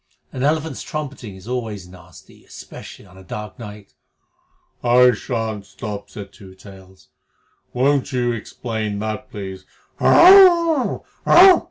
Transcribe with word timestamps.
An 0.31 0.41
elephant's 0.41 0.81
trumpeting 0.81 1.35
is 1.35 1.47
always 1.47 1.87
nasty, 1.87 2.43
especially 2.43 3.05
on 3.05 3.19
a 3.19 3.23
dark 3.23 3.59
night. 3.59 3.93
"I 4.83 5.11
shan't 5.13 5.67
stop," 5.67 6.09
said 6.09 6.33
Two 6.33 6.55
Tails. 6.55 7.09
"Won't 7.71 8.11
you 8.11 8.31
explain 8.31 8.97
that, 8.97 9.29
please? 9.29 9.63
Hhrrmph! 9.99 11.03